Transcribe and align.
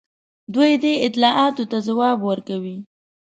دوی 0.53 0.71
دې 0.83 0.93
اطلاعاتو 1.07 1.63
ته 1.71 1.77
ځواب 1.87 2.17
ورکوي. 2.29 2.77